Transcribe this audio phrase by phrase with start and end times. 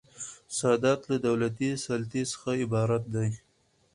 [0.57, 3.31] سیادت له دولتي سلطې څخه عبارت دئ.